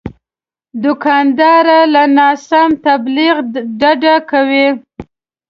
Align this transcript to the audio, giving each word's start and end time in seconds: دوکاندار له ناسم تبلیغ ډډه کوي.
دوکاندار 0.83 1.65
له 1.93 2.03
ناسم 2.17 2.69
تبلیغ 2.85 3.35
ډډه 3.79 4.15
کوي. 4.31 4.67